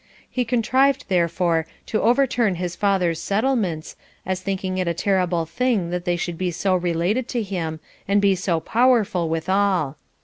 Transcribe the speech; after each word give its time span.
He 0.27 0.45
contrived, 0.45 1.05
therefore, 1.09 1.67
to 1.85 2.01
overturn 2.01 2.55
his 2.55 2.75
father's 2.75 3.21
settlements, 3.21 3.95
as 4.25 4.41
thinking 4.41 4.79
it 4.79 4.87
a 4.87 4.95
terrible 4.95 5.45
thing 5.45 5.91
that 5.91 6.05
they 6.05 6.15
should 6.15 6.39
be 6.39 6.49
so 6.49 6.75
related 6.75 7.27
to 7.27 7.43
him, 7.43 7.79
and 8.07 8.19
be 8.19 8.33
so 8.33 8.59
powerful 8.59 9.29
withal. 9.29 9.97